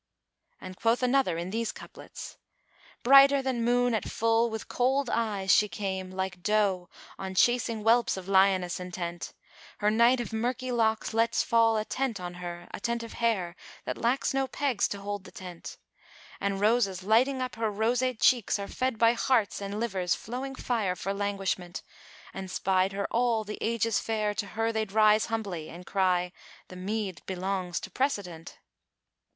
And 0.59 0.75
quoth 0.75 1.03
another 1.03 1.37
in 1.37 1.51
these 1.51 1.71
couplets, 1.71 2.35
"Brighter 3.03 3.43
than 3.43 3.63
Moon 3.63 3.93
at 3.93 4.09
full 4.09 4.49
with 4.49 4.67
kohl'd 4.67 5.11
eyes 5.11 5.51
she 5.53 5.69
came 5.69 6.09
* 6.11 6.11
Like 6.11 6.41
Doe, 6.41 6.89
on 7.19 7.35
chasing 7.35 7.81
whelps 7.81 8.17
of 8.17 8.27
Lioness 8.27 8.79
intent: 8.79 9.33
Her 9.77 9.91
night 9.91 10.19
of 10.19 10.33
murky 10.33 10.71
locks 10.71 11.13
lets 11.13 11.43
fall 11.43 11.77
a 11.77 11.85
tent 11.85 12.19
on 12.19 12.33
her 12.41 12.67
* 12.69 12.71
A 12.73 12.79
tent 12.79 13.03
of 13.03 13.13
hair[FN#424] 13.13 13.55
that 13.85 13.97
lacks 13.99 14.33
no 14.33 14.47
pegs 14.47 14.87
to 14.87 15.01
hold 15.01 15.23
the 15.23 15.31
tent; 15.31 15.77
And 16.39 16.59
roses 16.59 17.03
lighting 17.03 17.39
up 17.39 17.53
her 17.57 17.69
roseate 17.69 18.19
cheeks 18.19 18.57
are 18.57 18.67
fed 18.67 18.97
* 18.97 18.97
By 18.97 19.13
hearts 19.13 19.61
and 19.61 19.79
livers 19.79 20.15
flowing 20.15 20.55
fire 20.55 20.95
for 20.95 21.13
languishment: 21.13 21.83
An 22.33 22.47
'spied 22.47 22.93
her 22.93 23.05
all 23.11 23.43
the 23.43 23.59
Age's 23.61 23.99
Fair 23.99 24.33
to 24.33 24.47
her 24.57 24.71
they'd 24.73 24.93
rise 24.93 25.25
* 25.25 25.25
Humbly,[FN#425] 25.27 25.69
and 25.71 25.85
cry 25.85 26.31
'The 26.69 26.75
meed 26.75 27.21
belongs 27.27 27.79
to 27.81 27.91
precedent!'" 27.91 28.57